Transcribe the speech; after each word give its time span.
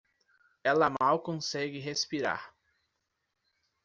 Ela 0.63 0.89
mal 0.99 1.19
consegue 1.21 1.77
respirar 1.77 2.51